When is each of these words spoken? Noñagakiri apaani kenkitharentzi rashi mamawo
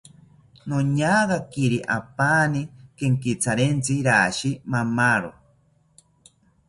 Noñagakiri 0.67 1.79
apaani 1.97 2.61
kenkitharentzi 2.97 3.95
rashi 4.07 4.51
mamawo 4.71 5.31